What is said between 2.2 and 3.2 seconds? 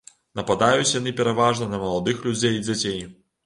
людзей і дзяцей.